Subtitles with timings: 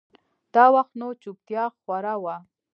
[0.53, 2.35] دا وخت نو چوپتيا خوره وه.